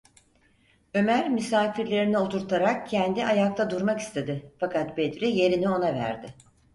Ömer 0.93 1.29
misafirlerini 1.29 2.17
oturtarak 2.17 2.87
kendi 2.89 3.25
ayakta 3.25 3.69
durmak 3.69 3.99
istedi, 3.99 4.51
fakat 4.59 4.97
Bedri 4.97 5.29
yerini 5.37 5.69
ona 5.69 5.93
verdi. 5.95 6.35